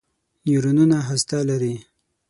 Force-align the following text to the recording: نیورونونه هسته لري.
نیورونونه 0.45 0.97
هسته 1.09 1.37
لري. 1.49 1.73